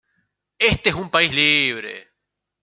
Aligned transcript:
Este 0.57 0.89
es 0.89 0.95
un 0.95 1.11
país 1.11 1.31
libre. 1.31 2.07